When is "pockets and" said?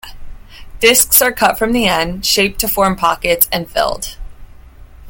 2.95-3.69